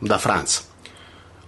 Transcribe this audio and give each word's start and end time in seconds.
da 0.00 0.18
Franz. 0.18 0.66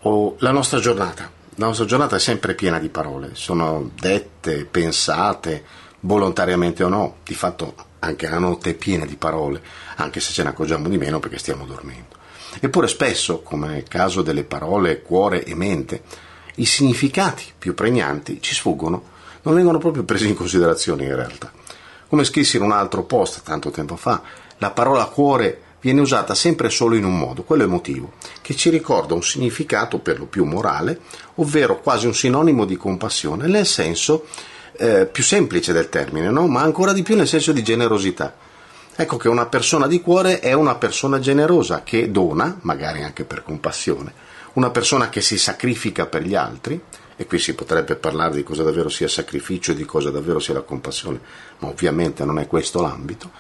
Oh, 0.03 0.37
la 0.39 0.53
nostra 0.53 0.79
giornata. 0.79 1.31
La 1.57 1.67
nostra 1.67 1.85
giornata 1.85 2.17
è 2.17 2.21
sempre 2.21 2.55
piena 2.55 2.79
di 2.79 2.89
parole, 2.89 3.31
sono 3.35 3.91
dette, 3.95 4.65
pensate, 4.65 5.65
volontariamente 6.01 6.83
o 6.83 6.89
no, 6.89 7.17
di 7.25 7.35
fatto 7.35 7.75
anche 7.99 8.29
la 8.29 8.39
notte 8.39 8.71
è 8.71 8.75
piena 8.75 9.05
di 9.05 9.17
parole, 9.17 9.63
anche 9.97 10.19
se 10.21 10.33
ce 10.33 10.43
ne 10.43 10.49
accorgiamo 10.49 10.89
di 10.89 10.97
meno 10.97 11.21
perché 11.21 11.39
stiamo 11.39 11.67
dormendo. 11.67 12.17
Eppure 12.59 12.89
spesso, 12.89 13.43
come 13.43 13.69
nel 13.69 13.87
caso 13.87 14.23
delle 14.23 14.45
parole 14.45 15.03
cuore 15.03 15.45
e 15.45 15.55
mente, 15.55 16.03
i 16.57 16.65
significati 16.65 17.45
più 17.57 17.75
pregnanti 17.75 18.41
ci 18.41 18.55
sfuggono, 18.55 19.11
non 19.43 19.55
vengono 19.55 19.79
proprio 19.79 20.05
presi 20.05 20.29
in 20.29 20.35
considerazione 20.35 21.05
in 21.05 21.15
realtà. 21.15 21.53
Come 22.09 22.25
scrissi 22.25 22.57
in 22.57 22.63
un 22.63 22.73
altro 22.73 23.05
post 23.05 23.43
tanto 23.43 23.71
tempo 23.71 23.97
fa, 23.97 24.23
la 24.59 24.71
parola 24.71 25.05
cuore 25.05 25.61
viene 25.83 26.01
usata 26.01 26.35
sempre 26.35 26.71
solo 26.71 26.95
in 26.95 27.05
un 27.05 27.19
modo, 27.19 27.43
quello 27.43 27.65
emotivo, 27.65 28.13
che 28.41 28.55
ci 28.55 28.71
ricorda 28.71 29.15
un 29.15 29.23
significato 29.23 29.99
per 29.99 30.19
lo 30.19 30.27
più 30.27 30.45
morale, 30.45 31.01
ovvero 31.35 31.81
quasi 31.81 32.07
un 32.07 32.15
sinonimo 32.15 32.65
di 32.65 32.77
compassione, 32.77 33.49
nel 33.49 33.67
senso 33.67 34.27
eh, 34.77 35.07
più 35.07 35.25
semplice 35.25 35.73
del 35.73 35.89
termine, 35.89 36.31
no? 36.31 36.47
ma 36.47 36.63
ancora 36.63 36.93
di 36.93 37.03
più 37.03 37.17
nel 37.17 37.27
senso 37.27 37.53
di 37.53 37.65
generosità. 37.65 38.33
Ecco 38.95 39.17
che 39.17 39.29
una 39.29 39.47
persona 39.47 39.89
di 39.89 40.01
cuore 40.01 40.39
è 40.39 40.53
una 40.53 40.77
persona 40.77 41.19
generosa 41.19 41.83
che 41.83 42.13
dona, 42.13 42.59
magari 42.63 43.03
anche 43.03 43.25
per 43.25 43.43
compassione, 43.43 44.13
una 44.53 44.71
persona 44.71 45.09
che 45.09 45.21
si 45.21 45.37
sacrifica 45.37 46.07
per 46.07 46.23
gli 46.23 46.37
altri, 46.37 46.81
e 47.17 47.27
qui 47.27 47.41
si 47.41 47.55
potrebbe 47.55 47.97
parlare 47.97 48.37
di 48.37 48.45
cosa 48.45 48.63
davvero 48.63 48.89
sia 48.89 49.09
sacrificio 49.09 49.73
e 49.73 49.75
di 49.75 49.85
cosa 49.85 50.11
davvero 50.11 50.39
sia 50.39 50.55
la 50.55 50.61
compassione, 50.61 51.21
ma 51.59 51.69
ovviamente 51.69 52.25
non 52.25 52.39
è 52.39 52.47
questo 52.47 52.81
l'ambito, 52.81 53.31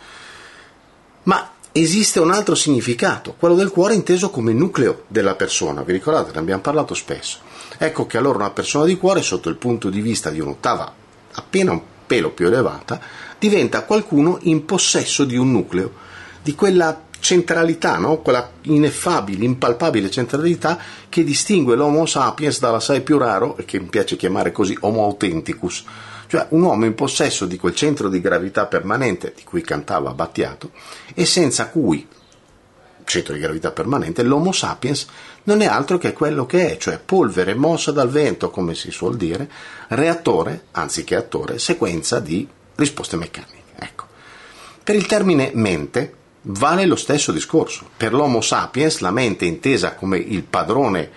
ma 1.25 1.53
esiste 1.73 2.21
un 2.21 2.31
altro 2.31 2.55
significato, 2.55 3.35
quello 3.39 3.55
del 3.55 3.71
cuore 3.71 3.95
inteso 3.95 4.31
come 4.31 4.53
nucleo 4.53 5.05
della 5.09 5.35
persona, 5.35 5.83
vi 5.83 5.93
ricordate, 5.93 6.33
ne 6.33 6.39
abbiamo 6.39 6.61
parlato 6.61 6.95
spesso. 6.95 7.39
Ecco 7.79 8.07
che 8.07 8.19
allora 8.19 8.39
una 8.39 8.51
persona 8.51 8.85
di 8.85 8.97
cuore, 8.97 9.23
sotto 9.23 9.49
il 9.49 9.57
punto 9.57 9.89
di 9.89 10.01
vista 10.01 10.31
di 10.31 10.41
un'ottava 10.41 10.93
appena 11.33 11.73
un 11.73 11.81
pelo 12.07 12.31
più 12.31 12.47
elevata, 12.47 13.01
diventa 13.39 13.85
qualcuno 13.85 14.39
in 14.43 14.65
possesso 14.67 15.25
di 15.25 15.37
un 15.37 15.51
nucleo, 15.51 15.93
di 16.43 16.55
quella 16.55 17.05
centralità, 17.19 17.97
no? 17.97 18.19
quella 18.19 18.51
ineffabile, 18.63 19.45
impalpabile 19.45 20.11
centralità 20.11 20.79
che 21.09 21.25
distingue 21.25 21.77
l'Homo 21.77 22.05
sapiens 22.05 22.59
dall'assai 22.59 23.01
più 23.01 23.17
raro, 23.17 23.57
e 23.57 23.65
che 23.65 23.81
mi 23.81 23.87
piace 23.87 24.17
chiamare 24.17 24.53
così 24.53 24.77
Homo 24.81 25.05
authenticus, 25.05 25.85
cioè 26.33 26.47
un 26.49 26.63
uomo 26.63 26.87
in 26.87 26.95
possesso 26.95 27.45
di 27.45 27.59
quel 27.59 27.75
centro 27.75 28.09
di 28.09 28.19
gravità 28.19 28.65
permanente 28.65 29.35
di 29.37 29.45
cui 29.45 29.61
cantava 29.61 30.15
Battiato 30.15 30.71
e 31.13 31.27
senza 31.27 31.69
cui 31.69 32.09
centro 33.05 33.35
di 33.35 33.41
gravità 33.41 33.71
permanente, 33.71 34.23
l'Homo 34.23 34.51
sapiens 34.51 35.09
non 35.43 35.61
è 35.61 35.67
altro 35.67 35.99
che 35.99 36.15
quello 36.15 36.47
che 36.47 36.73
è, 36.73 36.77
cioè 36.79 36.99
polvere 37.05 37.55
mossa 37.55 37.93
dal 37.93 38.09
vento, 38.09 38.49
come 38.49 38.75
si 38.75 38.91
suol 38.91 39.19
dire, 39.19 39.47
reattore, 39.89 40.69
anziché 40.71 41.17
attore, 41.17 41.59
sequenza 41.59 42.19
di 42.19 42.49
risposte 42.77 43.17
meccaniche. 43.17 43.75
Ecco. 43.79 44.07
Per 44.83 44.95
il 44.95 45.05
termine 45.05 45.51
mente 45.53 46.15
vale 46.45 46.87
lo 46.87 46.97
stesso 46.97 47.31
discorso. 47.31 47.91
Per 47.95 48.15
l'Homo 48.15 48.41
sapiens 48.41 49.01
la 49.01 49.11
mente 49.11 49.45
intesa 49.45 49.97
come 49.97 50.17
il 50.17 50.45
padrone, 50.45 51.11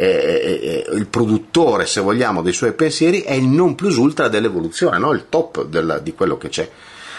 eh, 0.00 0.06
eh, 0.06 0.84
eh, 0.92 0.94
il 0.94 1.08
produttore, 1.08 1.84
se 1.84 2.00
vogliamo, 2.00 2.40
dei 2.40 2.52
suoi 2.52 2.72
pensieri, 2.72 3.22
è 3.22 3.32
il 3.32 3.48
non 3.48 3.74
plus 3.74 3.96
ultra 3.96 4.28
dell'evoluzione, 4.28 4.96
no? 4.96 5.10
il 5.10 5.24
top 5.28 5.64
del, 5.66 5.98
di 6.04 6.14
quello 6.14 6.38
che 6.38 6.48
c'è 6.48 6.70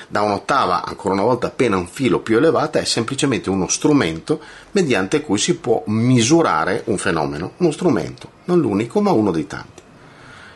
da 0.07 0.21
un'ottava, 0.21 0.85
ancora 0.85 1.13
una 1.13 1.23
volta 1.23 1.47
appena 1.47 1.75
un 1.75 1.87
filo 1.87 2.21
più 2.21 2.37
elevata, 2.37 2.79
è 2.79 2.85
semplicemente 2.85 3.49
uno 3.49 3.67
strumento 3.67 4.39
mediante 4.71 5.19
cui 5.21 5.37
si 5.37 5.57
può 5.57 5.83
misurare 5.87 6.83
un 6.85 6.97
fenomeno, 6.97 7.51
uno 7.57 7.71
strumento, 7.71 8.31
non 8.45 8.61
l'unico 8.61 9.01
ma 9.01 9.11
uno 9.11 9.31
dei 9.31 9.45
tanti. 9.45 9.81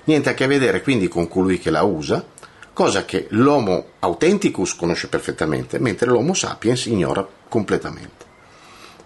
Niente 0.06 0.29
a 0.29 0.33
che 0.33 0.47
vedere 0.47 0.81
quindi 0.81 1.09
con 1.09 1.28
colui 1.28 1.59
che 1.59 1.72
la 1.72 1.83
usa, 1.83 2.25
cosa 2.72 3.03
che 3.03 3.28
l'Homo 3.31 3.85
authenticus 4.00 4.75
conosce 4.75 5.09
perfettamente, 5.09 5.78
mentre 5.78 6.09
l'Homo 6.09 6.33
sapiens 6.33 6.85
ignora 6.85 7.28
completamente. 7.50 8.22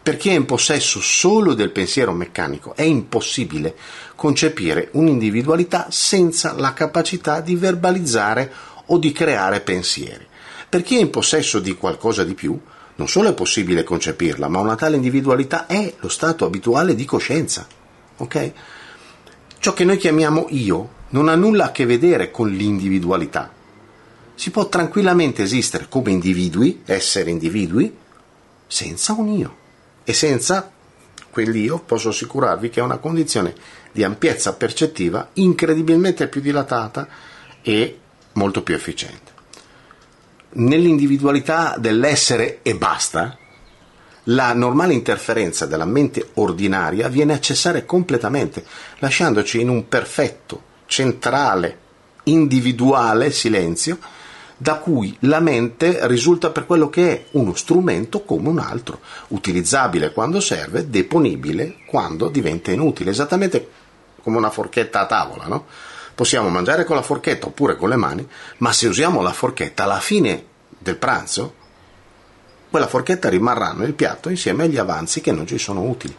Per 0.07 0.15
chi 0.15 0.29
è 0.29 0.35
in 0.35 0.45
possesso 0.45 1.01
solo 1.01 1.53
del 1.53 1.71
pensiero 1.71 2.13
meccanico 2.13 2.73
è 2.77 2.83
impossibile 2.83 3.75
concepire 4.15 4.87
un'individualità 4.93 5.87
senza 5.89 6.53
la 6.53 6.71
capacità 6.71 7.41
di 7.41 7.57
verbalizzare 7.57 8.49
o 8.85 8.99
di 8.99 9.11
creare 9.11 9.59
pensieri. 9.59 10.25
Per 10.69 10.81
chi 10.81 10.95
è 10.95 11.01
in 11.01 11.09
possesso 11.09 11.59
di 11.59 11.75
qualcosa 11.75 12.23
di 12.23 12.35
più, 12.35 12.57
non 12.95 13.09
solo 13.09 13.27
è 13.27 13.33
possibile 13.33 13.83
concepirla, 13.83 14.47
ma 14.47 14.59
una 14.59 14.75
tale 14.75 14.95
individualità 14.95 15.65
è 15.65 15.93
lo 15.99 16.07
stato 16.07 16.45
abituale 16.45 16.95
di 16.95 17.03
coscienza. 17.03 17.67
Ok? 18.15 18.51
Ciò 19.59 19.73
che 19.73 19.83
noi 19.83 19.97
chiamiamo 19.97 20.45
io 20.51 20.89
non 21.09 21.27
ha 21.27 21.35
nulla 21.35 21.65
a 21.65 21.71
che 21.73 21.85
vedere 21.85 22.31
con 22.31 22.47
l'individualità. 22.47 23.51
Si 24.35 24.51
può 24.51 24.69
tranquillamente 24.69 25.43
esistere 25.43 25.87
come 25.89 26.11
individui, 26.11 26.83
essere 26.85 27.29
individui, 27.29 27.93
senza 28.67 29.11
un 29.11 29.27
io. 29.27 29.65
E 30.09 30.13
senza 30.13 30.71
quell'io 31.29 31.79
posso 31.79 32.07
assicurarvi 32.07 32.69
che 32.69 32.79
è 32.79 32.83
una 32.83 32.95
condizione 32.95 33.53
di 33.91 34.05
ampiezza 34.05 34.53
percettiva 34.53 35.31
incredibilmente 35.33 36.29
più 36.29 36.39
dilatata 36.39 37.05
e 37.61 37.99
molto 38.31 38.63
più 38.63 38.73
efficiente. 38.73 39.33
Nell'individualità 40.51 41.75
dell'essere 41.77 42.59
e 42.61 42.75
basta, 42.75 43.37
la 44.29 44.53
normale 44.53 44.93
interferenza 44.93 45.65
della 45.65 45.83
mente 45.83 46.29
ordinaria 46.35 47.09
viene 47.09 47.33
a 47.33 47.41
cessare 47.41 47.83
completamente, 47.85 48.63
lasciandoci 48.99 49.59
in 49.59 49.67
un 49.67 49.89
perfetto, 49.89 50.63
centrale, 50.85 51.79
individuale 52.23 53.29
silenzio, 53.31 53.99
da 54.57 54.75
cui 54.75 55.15
la 55.21 55.39
mente 55.39 55.99
risulta 56.07 56.49
per 56.49 56.65
quello 56.65 56.89
che 56.89 57.11
è 57.11 57.25
uno 57.31 57.53
strumento 57.53 58.23
come 58.23 58.49
un 58.49 58.57
altro, 58.57 59.01
utilizzabile 59.27 60.11
quando 60.11 60.39
serve, 60.39 60.89
deponibile 60.89 61.77
quando 61.85 62.27
diventa 62.27 62.71
inutile, 62.71 63.11
esattamente 63.11 63.69
come 64.23 64.37
una 64.37 64.49
forchetta 64.49 65.01
a 65.01 65.05
tavola, 65.05 65.45
no? 65.45 65.65
Possiamo 66.15 66.49
mangiare 66.49 66.83
con 66.83 66.95
la 66.95 67.03
forchetta 67.03 67.45
oppure 67.45 67.75
con 67.75 67.89
le 67.89 67.95
mani, 67.95 68.27
ma 68.57 68.73
se 68.73 68.87
usiamo 68.87 69.21
la 69.21 69.31
forchetta 69.31 69.83
alla 69.83 69.99
fine 69.99 70.45
del 70.79 70.97
pranzo, 70.97 71.53
quella 72.71 72.87
forchetta 72.87 73.29
rimarrà 73.29 73.73
nel 73.73 73.93
piatto 73.93 74.29
insieme 74.29 74.63
agli 74.63 74.77
avanzi 74.77 75.21
che 75.21 75.31
non 75.31 75.45
ci 75.45 75.59
sono 75.59 75.83
utili. 75.83 76.15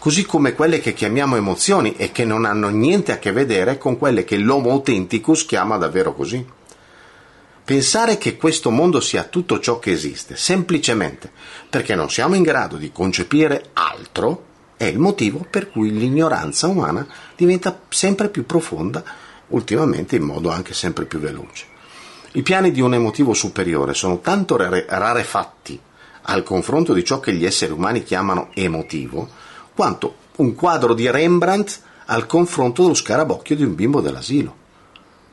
Così 0.00 0.24
come 0.24 0.54
quelle 0.54 0.80
che 0.80 0.92
chiamiamo 0.92 1.36
emozioni 1.36 1.94
e 1.94 2.10
che 2.10 2.24
non 2.24 2.44
hanno 2.44 2.68
niente 2.70 3.12
a 3.12 3.18
che 3.18 3.30
vedere 3.30 3.78
con 3.78 3.96
quelle 3.96 4.24
che 4.24 4.36
l'Homo 4.36 4.70
authenticus 4.70 5.46
chiama 5.46 5.76
davvero 5.76 6.14
così. 6.14 6.44
Pensare 7.70 8.18
che 8.18 8.36
questo 8.36 8.70
mondo 8.70 8.98
sia 8.98 9.22
tutto 9.22 9.60
ciò 9.60 9.78
che 9.78 9.92
esiste, 9.92 10.34
semplicemente 10.34 11.30
perché 11.70 11.94
non 11.94 12.10
siamo 12.10 12.34
in 12.34 12.42
grado 12.42 12.76
di 12.76 12.90
concepire 12.90 13.66
altro, 13.74 14.46
è 14.76 14.86
il 14.86 14.98
motivo 14.98 15.46
per 15.48 15.70
cui 15.70 15.92
l'ignoranza 15.92 16.66
umana 16.66 17.06
diventa 17.36 17.82
sempre 17.88 18.28
più 18.28 18.44
profonda, 18.44 19.04
ultimamente 19.50 20.16
in 20.16 20.24
modo 20.24 20.50
anche 20.50 20.74
sempre 20.74 21.04
più 21.04 21.20
veloce. 21.20 21.66
I 22.32 22.42
piani 22.42 22.72
di 22.72 22.80
un 22.80 22.94
emotivo 22.94 23.34
superiore 23.34 23.94
sono 23.94 24.18
tanto 24.18 24.56
rare- 24.56 24.86
rarefatti 24.88 25.78
al 26.22 26.42
confronto 26.42 26.92
di 26.92 27.04
ciò 27.04 27.20
che 27.20 27.32
gli 27.34 27.46
esseri 27.46 27.70
umani 27.70 28.02
chiamano 28.02 28.50
emotivo, 28.52 29.28
quanto 29.76 30.16
un 30.38 30.56
quadro 30.56 30.92
di 30.92 31.08
Rembrandt 31.08 31.82
al 32.06 32.26
confronto 32.26 32.82
dello 32.82 32.94
scarabocchio 32.94 33.54
di 33.54 33.62
un 33.62 33.76
bimbo 33.76 34.00
dell'asilo. 34.00 34.59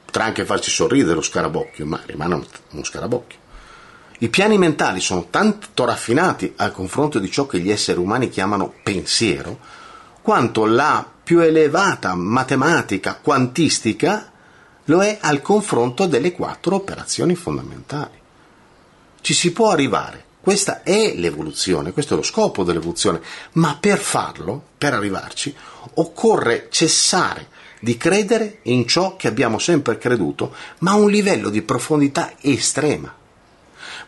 Potrà 0.08 0.24
anche 0.24 0.46
farci 0.46 0.72
sorridere 0.72 1.16
lo 1.16 1.22
scarabocchio, 1.22 1.86
ma 1.86 2.00
rimane 2.06 2.48
uno 2.72 2.84
scarabocchio. 2.84 3.40
I 4.20 4.30
piani 4.30 4.58
mentali 4.58 5.02
sono 5.02 5.28
tanto 5.30 5.84
raffinati 5.84 6.54
al 6.56 6.72
confronto 6.72 7.20
di 7.20 7.30
ciò 7.30 7.46
che 7.46 7.60
gli 7.60 7.70
esseri 7.70 8.00
umani 8.00 8.30
chiamano 8.30 8.74
pensiero, 8.82 9.60
quanto 10.22 10.66
la 10.66 11.06
più 11.24 11.40
elevata 11.40 12.16
matematica 12.16 13.20
quantistica 13.22 14.32
lo 14.86 15.04
è 15.04 15.18
al 15.20 15.42
confronto 15.42 16.06
delle 16.06 16.32
quattro 16.32 16.76
operazioni 16.76 17.36
fondamentali. 17.36 18.18
Ci 19.20 19.34
si 19.34 19.52
può 19.52 19.72
arrivare, 19.72 20.24
questa 20.40 20.84
è 20.84 21.14
l'evoluzione, 21.14 21.92
questo 21.92 22.14
è 22.14 22.18
lo 22.18 22.24
scopo 22.24 22.64
dell'evoluzione, 22.64 23.22
ma 23.54 23.76
per 23.78 23.98
farlo, 23.98 24.64
per 24.78 24.94
arrivarci, 24.94 25.54
occorre 25.96 26.70
cessare 26.70 27.56
di 27.80 27.98
credere 27.98 28.60
in 28.64 28.88
ciò 28.88 29.16
che 29.16 29.28
abbiamo 29.28 29.60
sempre 29.60 29.98
creduto, 29.98 30.54
ma 30.80 30.92
a 30.92 30.96
un 30.96 31.10
livello 31.10 31.50
di 31.50 31.62
profondità 31.62 32.34
estrema 32.42 33.14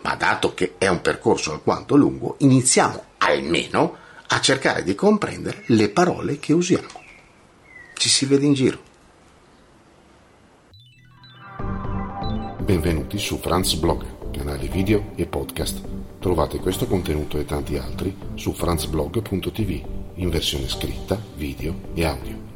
ma 0.01 0.15
dato 0.15 0.53
che 0.53 0.75
è 0.77 0.87
un 0.87 1.01
percorso 1.01 1.51
alquanto 1.51 1.95
lungo, 1.95 2.35
iniziamo 2.39 3.03
almeno 3.17 3.95
a 4.27 4.39
cercare 4.39 4.83
di 4.83 4.95
comprendere 4.95 5.63
le 5.67 5.89
parole 5.89 6.39
che 6.39 6.53
usiamo. 6.53 6.87
Ci 7.93 8.09
si 8.09 8.25
vede 8.25 8.45
in 8.45 8.53
giro. 8.53 8.87
Benvenuti 12.59 13.17
su 13.17 13.39
Franz 13.39 13.73
Blog, 13.73 14.31
canale 14.31 14.67
video 14.67 15.11
e 15.15 15.25
podcast 15.25 15.81
Trovate 16.19 16.59
questo 16.59 16.85
contenuto 16.85 17.39
e 17.39 17.45
tanti 17.45 17.77
altri 17.77 18.15
su 18.35 18.53
franzblog.tv 18.53 19.81
in 20.15 20.29
versione 20.29 20.67
scritta, 20.67 21.17
video 21.35 21.91
e 21.93 22.05
audio. 22.05 22.48